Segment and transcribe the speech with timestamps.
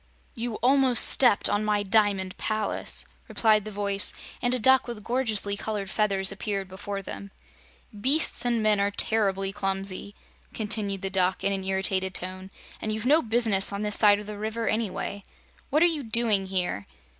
[0.33, 5.55] "You almost stepped on my Diamond Palace," replied the voice, and a duck with gorgeously
[5.55, 7.29] colored feathers appeared before them.
[7.93, 10.15] "Beasts and men are terribly clumsy,"
[10.55, 12.49] continued the Duck in an irritated tone,
[12.81, 15.21] "and you've no business on this side of the River, anyway.
[15.69, 16.87] What are you doing here?"